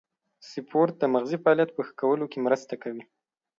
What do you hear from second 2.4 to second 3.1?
مرسته کوي.